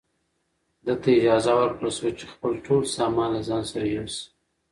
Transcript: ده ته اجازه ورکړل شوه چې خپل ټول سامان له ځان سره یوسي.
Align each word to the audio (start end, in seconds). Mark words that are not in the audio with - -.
ده 0.85 0.93
ته 1.01 1.09
اجازه 1.19 1.51
ورکړل 1.59 1.91
شوه 1.97 2.11
چې 2.19 2.25
خپل 2.33 2.51
ټول 2.65 2.81
سامان 2.95 3.29
له 3.35 3.41
ځان 3.49 3.63
سره 3.71 3.85
یوسي. 3.95 4.23